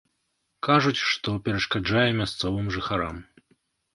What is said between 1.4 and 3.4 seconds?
перашкаджае мясцовым жыхарам.